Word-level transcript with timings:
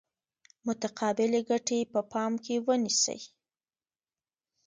متقابلې 0.65 1.41
ګټې 1.49 1.79
به 1.83 1.89
په 1.91 2.01
پام 2.11 2.33
کې 2.43 2.55
ونیسي. 2.67 3.19